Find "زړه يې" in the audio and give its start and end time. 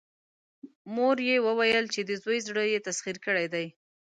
2.47-2.79